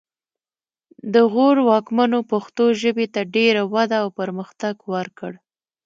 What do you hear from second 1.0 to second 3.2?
د غور واکمنو پښتو ژبې